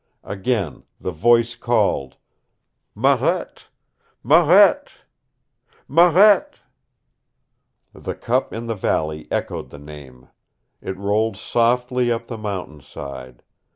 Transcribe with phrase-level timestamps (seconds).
[0.23, 2.15] Again the voice called,
[2.95, 3.67] "Marette
[4.23, 4.95] Marette
[5.87, 6.61] Marette"
[7.93, 10.29] The cup in the valley echoed the name.
[10.81, 13.43] It rolled softly up the mountainside.